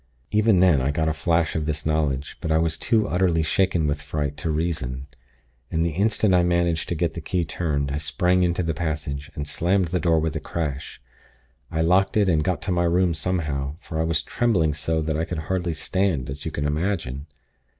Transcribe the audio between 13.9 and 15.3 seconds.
I was trembling so that I